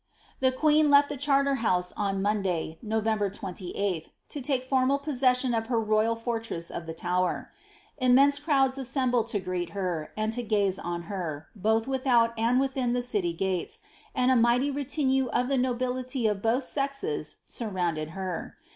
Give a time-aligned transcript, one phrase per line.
[0.39, 5.67] The queen left the Charter House on Monday, November 28, to take formal possession of
[5.67, 7.51] her royal fortress of the Tower.
[7.99, 12.93] Immense crowds awcmbied to greet her, and to gaze on her, both without and within
[12.93, 13.81] the city gates,
[14.15, 18.57] and a mighty retinue of the nobility of both sexes sur rounded her.